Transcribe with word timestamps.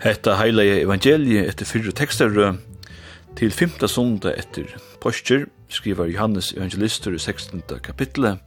Hetta 0.00 0.38
heila 0.38 0.64
evangelie 0.64 1.42
etter 1.44 1.68
fyrre 1.68 1.92
tekster 1.92 2.30
til 3.36 3.50
femte 3.52 3.84
sondag 3.84 4.38
etter 4.40 4.70
postjer, 5.02 5.44
skriver 5.68 6.08
Johannes 6.08 6.54
evangelister 6.54 7.12
i 7.12 7.18
16. 7.18 7.60
kapitlet, 7.84 8.38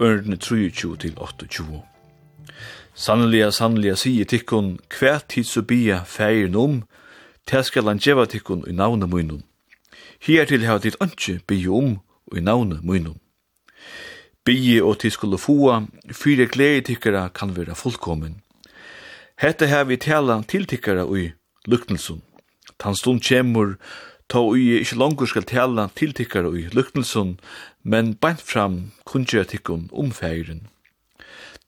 ørne 0.00 0.36
23 0.36 0.96
til 0.96 1.12
28. 1.18 1.82
Sannelig, 2.94 3.52
sannelig, 3.52 3.98
sier 4.00 4.24
tikkun, 4.24 4.78
hver 4.88 5.20
tid 5.28 5.44
så 5.44 5.62
bia 5.62 6.00
feir 6.08 6.56
om, 6.56 6.80
til 7.44 7.68
skal 7.68 7.92
han 7.92 8.00
djeva 8.00 8.24
tikkun 8.24 8.64
i 8.64 8.72
navne 8.72 9.06
munnum. 9.06 9.44
Hier 10.24 10.48
til 10.48 10.64
hava 10.64 10.80
tid 10.80 10.96
ønske 11.04 11.42
bia 11.46 11.68
om 11.68 11.98
i 12.32 12.40
navne 12.40 12.80
munnum. 12.80 13.20
Bia 14.40 14.80
og 14.88 15.02
tid 15.04 15.12
skulle 15.12 15.36
fua, 15.36 15.82
fyre 16.12 16.48
glede 16.48 16.88
tikkara 16.88 17.28
kan 17.28 17.52
være 17.56 17.76
fullkommen 17.76 18.40
Hetta 19.38 19.66
her 19.66 19.84
vi 19.84 19.96
tala 19.96 20.42
tiltikkara 20.42 21.04
ui 21.06 21.32
luknelsun. 21.66 22.22
Tan 22.78 22.94
stund 22.94 23.22
kjemur 23.22 23.76
ta 24.28 24.40
ui 24.42 24.80
ikkje 24.80 24.98
langur 24.98 25.30
skal 25.30 25.46
tala 25.46 25.84
tiltikkara 25.94 26.50
ui 26.50 26.64
luknelsun, 26.74 27.38
men 27.84 28.14
bant 28.14 28.42
fram 28.42 28.90
kunnkjera 29.06 29.44
tikkum 29.44 29.88
omfægren. 29.92 30.66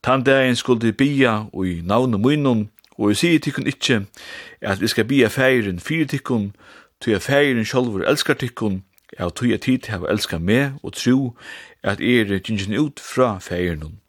Tan 0.03 0.23
dagen 0.23 0.55
skulle 0.55 0.91
bia 0.91 1.47
ui 1.53 1.79
navne 1.81 2.17
munnen, 2.17 2.69
og 2.97 3.09
vi 3.09 3.15
sier 3.15 3.39
tikkun 3.39 3.71
ikkje 3.71 4.01
at 4.61 4.81
vi 4.81 4.87
skal 4.87 5.07
bia 5.07 5.27
fægren 5.31 5.79
fyrir 5.79 6.11
tikkun, 6.11 6.51
tog 6.99 7.11
jeg 7.13 7.21
fægren 7.21 8.03
elskar 8.03 8.33
tikkun, 8.33 8.83
ja, 9.19 9.29
tog 9.29 9.47
jeg 9.47 9.61
tid 9.61 9.79
til 9.79 10.03
å 10.03 10.11
elska 10.11 10.39
og 10.83 10.93
tru, 10.93 11.35
at 11.83 12.01
er 12.01 12.39
gingin 12.39 12.75
ut 12.75 12.99
fra 12.99 13.39
feiren. 13.39 14.01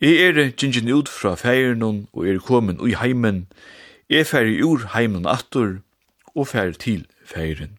Jeg 0.00 0.14
er 0.28 0.50
gingin 0.54 0.92
ut 0.94 1.08
fra 1.10 1.32
feiren 1.34 1.82
og 1.82 2.22
er 2.22 2.36
komin 2.38 2.78
ui 2.78 2.92
heimen. 2.94 3.48
Jeg 4.06 4.28
feirer 4.30 4.62
ur 4.62 4.84
heimen 4.94 5.26
attur 5.26 5.80
og 6.36 6.46
færi 6.46 6.78
til 6.78 7.00
feiren. 7.26 7.74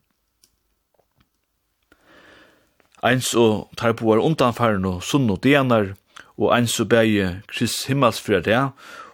Eins 2.99 3.31
og 3.31 3.69
tar 3.79 3.95
på 3.95 4.09
var 4.09 4.19
undanfæren 4.19 4.83
og 4.85 4.99
sunn 5.03 5.31
og 5.31 5.39
dianar, 5.43 5.93
og 6.35 6.51
eins 6.57 6.75
og 6.83 6.89
beie 6.91 7.41
Krist 7.47 7.87
himmels 7.87 8.19
det, 8.19 8.71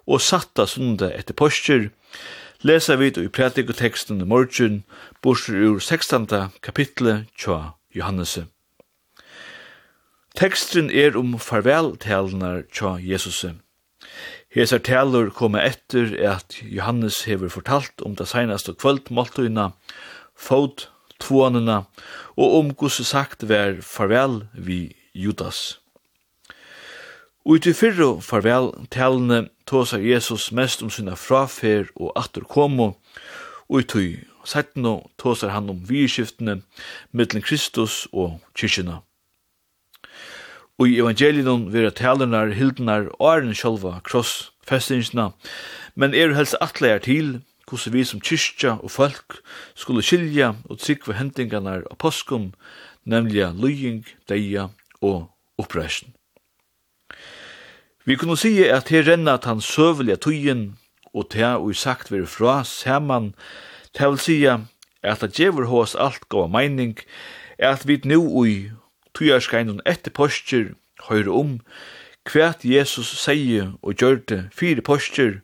og 0.08 0.22
satta 0.22 0.66
sunde 0.66 1.12
etter 1.14 1.38
postjer, 1.38 1.90
lesa 2.62 2.96
vi 2.96 3.14
i 3.14 3.28
prædikoteksten 3.28 4.22
i 4.22 4.26
morgen, 4.26 4.84
borser 5.22 5.62
ur 5.70 5.80
16. 5.80 6.28
kapitlet 6.64 7.30
tja 7.38 7.78
Johannese. 7.94 8.55
Teksten 10.36 10.90
er 10.92 11.16
om 11.16 11.38
farveltalnar 11.40 12.66
tja 12.68 12.98
Jesus. 13.00 13.38
Hesar 14.52 14.82
talur 14.84 15.30
koma 15.32 15.62
etter 15.64 16.12
at 16.28 16.58
Johannes 16.60 17.22
hever 17.24 17.48
fortalt 17.54 18.04
om 18.04 18.18
det 18.20 18.28
seinaste 18.28 18.76
kvöldmåltøyna, 18.76 19.70
fot, 20.36 20.90
tvåanina 21.24 21.86
og 22.36 22.58
om 22.60 22.74
gusse 22.76 23.08
sagt 23.08 23.48
ver 23.48 23.80
farvel 23.80 24.42
vi 24.60 24.92
Judas. 25.16 25.80
Ut 27.48 27.64
i 27.64 27.72
fyrru 27.72 28.20
farvel 28.20 28.74
talene 28.92 29.46
tåsar 29.64 30.04
Jesus 30.04 30.52
mest 30.52 30.84
om 30.84 30.92
sina 30.92 31.16
frafer 31.16 31.88
og 31.96 32.12
atterkomo, 32.20 32.98
og 33.72 33.80
i 33.80 33.88
tøy 33.88 34.10
tåsar 35.16 35.56
han 35.56 35.72
om 35.72 35.84
virskiftene 35.88 36.60
mittlen 37.16 37.42
Kristus 37.42 38.04
og 38.12 38.42
kyrkjena. 38.52 39.00
Og 40.80 40.90
i 40.92 40.98
evangelion 41.00 41.70
vera 41.72 41.92
talernar, 41.96 42.52
hildnar 42.52 43.08
og 43.16 43.30
æren 43.32 43.56
sjálfa 43.56 44.02
kross 44.04 44.52
festingsna, 44.68 45.30
men 45.96 46.14
er 46.14 46.34
helst 46.36 46.58
atleir 46.62 47.00
til 47.00 47.40
hvordan 47.70 47.94
vi 47.94 48.04
som 48.04 48.22
kyrkja 48.22 48.76
og 48.84 48.92
folk 48.92 49.40
skulle 49.76 50.04
skilja 50.06 50.54
og 50.70 50.80
trykva 50.84 51.16
hendingarnar 51.18 51.86
av 51.90 51.98
påskum, 51.98 52.52
nemlig 53.06 53.48
lying, 53.56 54.04
deia 54.30 54.70
og 55.02 55.32
oppreisjon. 55.58 56.12
Vi 58.06 58.16
kunne 58.20 58.38
si 58.38 58.60
at 58.62 58.92
her 58.94 59.08
renna 59.08 59.40
at 59.40 59.48
han 59.50 59.62
søvelige 59.62 60.20
tøyen 60.28 60.76
og 61.14 61.32
te 61.34 61.48
og 61.48 61.74
sagt 61.76 62.12
veri 62.12 62.28
fra 62.30 62.64
saman, 62.64 63.34
te 63.96 64.06
vil 64.06 64.20
si 64.22 64.38
at 64.46 65.22
det 65.22 65.34
djever 65.38 65.66
hos 65.72 65.96
alt 65.96 66.28
gav 66.30 66.50
meining, 66.52 67.00
at 67.58 67.88
vi 67.88 68.02
nu 68.06 68.20
ui 68.22 68.72
tujarskainon 69.16 69.82
etter 69.86 70.12
postjer 70.12 70.74
høyre 71.10 71.32
om 71.32 71.58
kvært 72.28 72.66
Jesus 72.66 73.12
seie 73.22 73.72
og 73.82 74.02
gjørte 74.02 74.50
fire 74.54 74.82
postjer. 74.82 75.42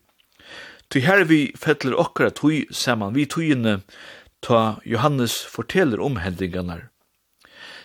til 0.90 1.02
her 1.02 1.24
vi 1.24 1.54
fettler 1.56 1.96
okkara 1.96 2.30
tui 2.30 2.66
saman 2.72 3.16
vi 3.16 3.26
tujene 3.26 3.82
ta 4.42 4.80
Johannes 4.86 5.46
forteller 5.46 6.02
om 6.02 6.18
hendingarna 6.18 6.90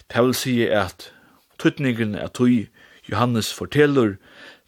Det 0.08 0.22
vil 0.22 0.34
si 0.34 0.68
at 0.68 1.12
tøytningen 1.58 2.14
er 2.14 2.28
tøy 2.28 2.66
Johannes 3.10 3.52
forteller 3.52 4.16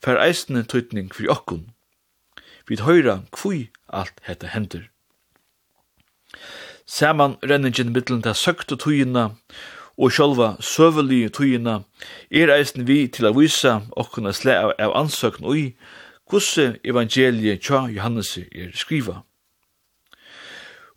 fer 0.05 0.19
eisne 0.23 0.63
tøytning 0.63 1.11
for 1.15 1.27
okkon. 1.31 1.71
Vi 2.69 2.77
høyra 2.77 3.23
kvui 3.33 3.71
alt 3.89 4.21
hette 4.23 4.51
hender. 4.53 4.89
Saman 6.87 7.37
renningin 7.43 7.93
mittlen 7.93 8.23
ta 8.23 8.35
søkt 8.35 8.73
og 8.73 8.81
og 9.99 10.13
sjálva 10.15 10.55
søvelige 10.63 11.29
tøyina 11.35 11.81
er 12.31 12.53
eisen 12.55 12.87
vi 12.87 13.07
til 13.11 13.27
a 13.27 13.33
visa 13.35 13.81
okkuna 13.99 14.33
sle 14.33 14.55
av, 14.55 14.75
av 14.79 14.95
ansøkn 14.95 15.47
ui 15.51 15.65
kusse 16.31 16.77
evangeliet 16.85 17.65
tja 17.67 17.89
Johannes 17.91 18.37
er 18.39 18.71
skriva. 18.79 19.23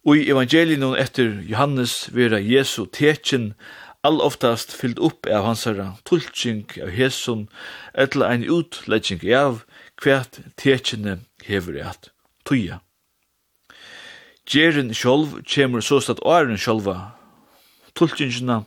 Og 0.06 0.18
i 0.18 0.32
hon 0.34 0.98
etter 0.98 1.42
Johannes 1.46 2.10
vera 2.14 2.40
Jesu 2.40 2.86
tekin 2.86 3.54
all 4.04 4.22
oftast 4.22 4.74
fyllt 4.74 5.00
upp 5.00 5.28
av 5.30 5.46
hansara 5.46 5.98
tulking 6.06 6.66
av 6.82 6.90
hesson 6.90 7.48
etla 7.94 8.30
ein 8.34 8.44
utlegging 8.44 9.22
av 9.34 9.64
hvert 10.02 10.42
tekene 10.58 11.20
hever 11.46 11.78
at 11.86 12.10
tuja. 12.46 12.82
Gjerin 14.50 14.94
sjolv 14.94 15.44
kjemur 15.46 15.86
såst 15.86 16.10
at 16.10 16.22
åren 16.26 16.58
sjolva 16.58 17.14
tulkingina, 17.96 18.64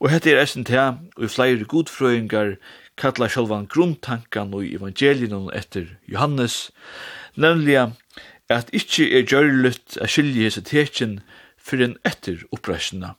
og 0.00 0.10
hette 0.10 0.32
er 0.32 0.40
eisen 0.40 0.64
til 0.64 0.96
og 1.16 1.24
i 1.24 1.28
flere 1.28 1.64
godfrøyngar 1.64 2.56
kalla 3.00 3.28
sjálvan 3.28 3.68
grunntankan 3.70 4.54
og 4.54 4.66
evangelien 4.66 5.48
etter 5.56 5.86
Johannes, 6.08 6.70
nemlig 7.36 7.78
at 8.50 8.72
ikkje 8.74 9.06
er 9.18 9.26
gjørlut 9.28 9.96
a 10.00 10.08
skilje 10.10 10.48
hese 10.48 10.62
tekin 10.66 11.20
fyrir 11.56 11.90
en 11.90 11.98
etter 12.04 12.42
oppreisina. 12.52 13.14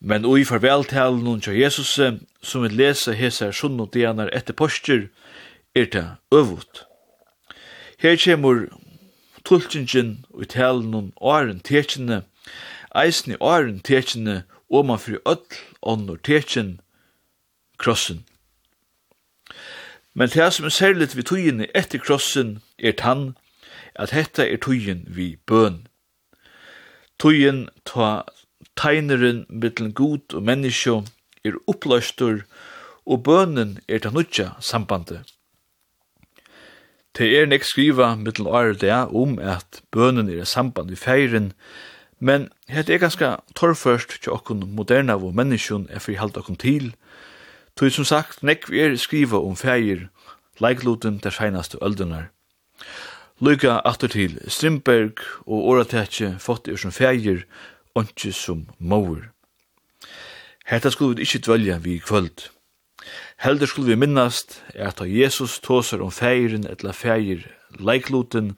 Men 0.00 0.26
oi 0.26 0.44
farveltalen 0.46 1.26
hun 1.26 1.40
tja 1.42 1.54
Jesus, 1.54 1.96
som 2.42 2.64
vil 2.64 2.76
lese 2.78 3.16
hese 3.18 3.50
sunn 3.52 3.80
og 3.82 3.92
dianar 3.94 4.30
etter 4.34 4.54
postur, 4.54 5.08
er 5.74 5.88
det 5.90 6.06
øvut. 6.34 6.84
Her 7.98 8.14
kjemur 8.16 8.68
tulkingen 9.44 10.24
og 10.30 10.48
talen 10.54 10.92
hun 10.94 11.12
åren 11.20 11.60
eisen 13.00 13.32
i 13.32 13.40
åren 13.40 13.80
tekjene 13.80 14.42
og 14.70 14.86
man 14.86 15.00
fri 15.00 15.18
öll 15.24 15.58
ånder 15.82 16.16
tekjen 16.16 16.80
krossen. 17.78 18.24
Men 20.14 20.28
det 20.28 20.52
som 20.52 20.66
er 20.66 20.74
særligt 20.74 21.16
vi 21.16 21.22
tøyene 21.22 21.68
etter 21.78 22.02
krossen 22.02 22.58
er 22.78 22.96
tann 22.98 23.36
at 23.94 24.10
hetta 24.10 24.46
er 24.46 24.58
tøyen 24.62 25.04
vi 25.06 25.36
bøn. 25.46 25.86
Tøyen 27.18 27.68
ta 27.86 28.22
tegneren 28.78 29.44
mittlen 29.48 29.92
god 29.92 30.34
og 30.34 30.42
menneskje 30.42 31.00
er 31.44 31.58
oppløster 31.70 32.44
og 33.06 33.22
bønnen 33.24 33.78
er 33.88 34.02
ta 34.02 34.10
nutja 34.14 34.52
sambandet. 34.60 35.22
Det 37.18 37.30
er 37.34 37.48
nek 37.50 37.64
skriva 37.66 38.12
mittlen 38.14 38.46
året 38.46 38.82
det 38.82 38.94
om 38.94 39.38
at 39.38 39.80
bønnen 39.90 40.28
er 40.30 40.44
samband 40.46 40.90
i 40.94 40.98
feiren, 40.98 41.52
Men 42.18 42.48
hette 42.66 42.94
er 42.94 43.02
ganske 43.02 43.28
torrførst 43.54 44.18
til 44.22 44.32
okkun 44.34 44.64
moderna 44.74 45.14
og 45.16 45.36
menneskjon 45.38 45.86
er 45.90 46.02
fri 46.02 46.16
halda 46.18 46.42
okkun 46.42 46.58
til. 46.58 46.92
Tog 47.78 47.92
som 47.94 48.04
sagt, 48.04 48.42
nekk 48.42 48.66
vi 48.70 48.82
er 48.82 48.96
skriva 48.98 49.38
om 49.38 49.56
feir, 49.56 50.08
leikluten 50.58 51.20
der 51.22 51.30
seinaste 51.30 51.78
öldunar. 51.78 52.30
Lyga 53.40 53.78
atter 53.86 54.10
til 54.10 54.38
Strindberg 54.50 55.22
og 55.46 55.68
Oratetje 55.70 56.34
fått 56.42 56.66
er 56.66 56.76
som 56.76 56.90
feir, 56.90 57.44
ontsje 57.94 58.32
som 58.34 58.66
mauer. 58.78 59.30
Hetta 60.66 60.90
skulle 60.90 61.16
vi 61.16 61.22
ikkje 61.22 61.44
dvelja 61.46 61.78
vi 61.78 61.94
i 61.96 62.02
kvöld. 62.02 62.48
Heldur 63.38 63.70
skulle 63.70 63.94
vi 63.94 64.00
minnast 64.02 64.58
er 64.74 64.90
at 64.90 65.00
Jesus 65.06 65.60
tåsar 65.62 66.02
om 66.02 66.10
feiren 66.10 66.66
etla 66.66 66.92
feir 66.92 67.46
leikluten, 67.78 68.56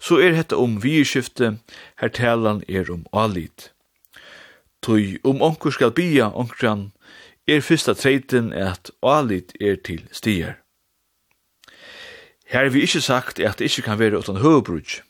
så 0.00 0.18
er 0.20 0.36
hetta 0.36 0.56
om 0.56 0.82
virkifte, 0.82 1.56
her 2.00 2.08
talan 2.08 2.62
er 2.68 2.90
om 2.92 3.06
alit. 3.12 3.72
Tøy 4.82 5.18
om 5.24 5.42
onkur 5.42 5.74
skal 5.74 5.94
bia 5.96 6.30
onkran, 6.30 6.92
er 7.48 7.62
fyrsta 7.62 7.94
treiten 7.94 8.52
at 8.52 8.90
alit 9.02 9.54
er 9.60 9.76
til 9.76 10.04
stier. 10.12 10.58
Her 12.46 12.66
er 12.66 12.70
vi 12.74 12.84
ikkje 12.86 13.02
sagt 13.02 13.40
at 13.42 13.58
det 13.58 13.70
ikkje 13.70 13.86
kan 13.86 13.98
være 13.98 14.18
utan 14.18 14.42
høvbrudg. 14.42 15.00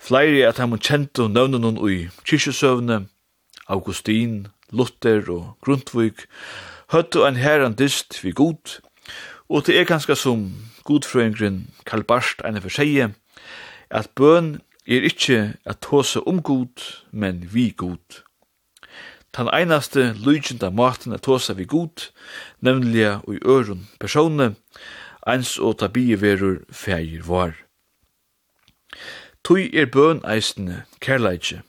Flere 0.00 0.46
at 0.48 0.58
han 0.62 0.78
kjente 0.78 1.26
og 1.26 1.34
nøvne 1.34 1.58
noen 1.60 1.80
i 1.90 1.98
kyrkjøsøvne, 2.24 3.06
Augustin, 3.68 4.46
Luther 4.72 5.28
og 5.28 5.58
Grundtvig, 5.64 6.24
høtte 6.92 7.26
en 7.26 7.36
herran 7.36 7.76
dyst 7.76 8.22
vi 8.24 8.32
god, 8.32 8.78
og 9.48 9.66
det 9.66 9.76
er 9.76 9.88
ganske 9.88 10.16
som 10.16 10.48
godfrøyngren 10.88 11.66
Karl 11.84 12.04
Barst 12.04 12.40
ene 12.44 12.62
for 12.64 12.72
seg, 12.72 13.12
at 13.90 14.10
bøn 14.14 14.60
er 14.86 15.04
ikkje 15.08 15.54
at 15.64 15.80
tåse 15.84 16.20
om 16.20 16.42
god, 16.42 17.04
men 17.10 17.44
vi 17.54 17.70
god. 17.76 18.22
Tan 19.32 19.50
einaste 19.52 20.14
lujtjenda 20.24 20.70
maten 20.70 21.12
at 21.12 21.22
tåse 21.22 21.56
vi 21.56 21.64
god, 21.64 22.08
nemlig 22.60 23.06
og 23.24 23.34
i 23.34 23.38
øren 23.44 23.88
personne, 24.00 24.54
eins 25.26 25.58
og 25.58 25.78
tabie 25.78 26.20
verur 26.20 26.62
feir 26.72 27.24
var. 27.28 27.52
Tui 29.44 29.68
er 29.76 29.86
bøn 29.92 30.24
eisne 30.24 30.84
kærleitje, 31.00 31.62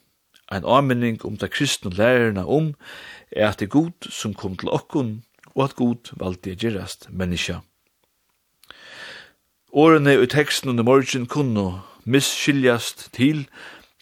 ein 0.51 0.66
anmenning 0.66 1.19
om 1.25 1.38
det 1.38 1.51
kristne 1.51 1.92
lærerna 1.92 2.45
om 2.48 2.74
er 3.31 3.50
at 3.50 3.60
det 3.60 3.68
er 3.68 3.75
god 3.75 4.10
som 4.10 4.33
kom 4.33 4.57
til 4.57 4.69
okkun, 4.69 5.24
og 5.56 5.63
at 5.63 5.75
god 5.75 6.16
valgte 6.18 6.56
gjerast 6.56 7.10
menneska. 7.12 7.60
Årene 9.71 10.16
i 10.24 10.25
teksten 10.25 10.69
under 10.69 10.83
morgen 10.83 11.25
kunne 11.25 11.81
misskiljast 12.06 13.10
til 13.13 13.48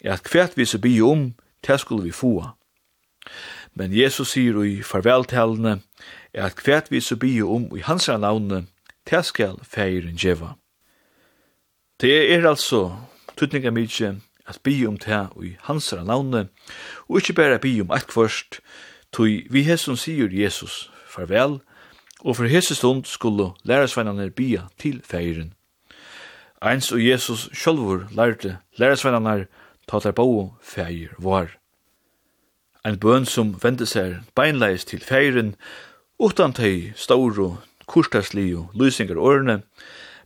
at 0.04 0.22
kvært 0.22 0.56
vi 0.56 0.64
så 0.64 0.78
bi 0.78 1.00
om, 1.00 1.34
det 1.66 1.80
skulle 1.80 2.02
vi 2.02 2.12
få. 2.12 2.48
Men 3.74 3.92
Jesus 3.92 4.32
sier 4.34 4.58
i 4.62 4.82
farveltalene 4.82 5.80
at 6.34 6.56
kvært 6.56 6.90
vi 6.90 7.00
så 7.00 7.16
bi 7.16 7.40
om 7.42 7.68
i 7.76 7.82
hans 7.82 8.08
navne, 8.08 8.66
det 9.10 9.24
skal 9.24 9.58
feiren 9.62 10.16
djeva. 10.16 10.54
Det 12.00 12.34
er 12.34 12.48
altså 12.48 12.96
tutninga 13.36 13.70
mykje 13.70 14.16
at 14.46 14.60
bi 14.62 14.86
om 14.86 14.96
det 14.96 15.28
i 15.44 15.56
hans 15.60 15.92
navne, 15.92 16.48
og 17.08 17.20
ikkje 17.20 17.34
berre 17.34 17.58
bi 17.58 17.80
om 17.80 17.90
eit 17.92 18.06
kvørst, 18.06 18.60
tog 19.12 19.50
vi 19.50 19.62
hesson 19.62 19.96
sier 19.96 20.28
Jesus 20.32 20.90
farvel, 21.08 21.60
og 22.20 22.36
for 22.36 22.50
hese 22.50 22.74
stund 22.74 23.04
skulle 23.04 23.52
lærersveinane 23.64 24.30
bia 24.30 24.66
til 24.78 25.02
feiren 25.04 25.54
Eins 26.62 26.92
og 26.92 26.98
Jesus 27.04 27.48
sjølvur 27.54 28.08
lærte 28.10 28.56
læresvennanar 28.78 29.44
ta 29.88 30.00
til 30.00 30.12
bo 30.12 30.54
feir 30.62 31.14
var. 31.18 31.52
Ein 32.84 32.98
bøn 32.98 33.26
som 33.26 33.52
vendte 33.62 33.86
seg 33.86 34.16
beinleis 34.34 34.84
til 34.84 35.00
feiren, 35.00 35.54
utan 36.18 36.52
tei 36.52 36.92
stauro, 36.96 37.58
kurstasliu, 37.86 38.68
lysingar 38.74 39.16
årene, 39.18 39.62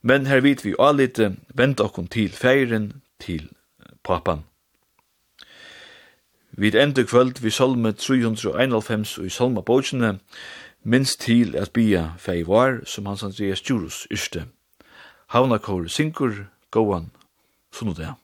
men 0.02 0.26
her 0.26 0.40
vit 0.40 0.64
vi 0.64 0.74
alite 0.78 1.36
vend 1.54 1.80
okkon 1.80 2.08
til 2.08 2.32
feiren, 2.32 3.02
til 3.20 3.50
papan. 4.04 4.44
Vid 6.52 6.74
enda 6.74 7.02
kvöld 7.02 7.42
vi 7.42 7.50
salme 7.50 7.92
391 7.92 9.18
og 9.18 9.26
i 9.26 9.28
salma 9.28 9.60
bókene, 9.60 10.18
minst 10.82 11.20
til 11.20 11.56
at 11.56 11.72
bia 11.72 12.12
fei 12.18 12.42
var, 12.46 12.80
som 12.84 13.06
Hans 13.06 13.22
Andreas 13.22 13.60
Djurus 13.60 14.06
yrste. 14.10 14.46
Havnakor 15.32 15.88
synkur 15.88 16.46
gåan 16.72 17.06
sunnudag. 17.70 18.14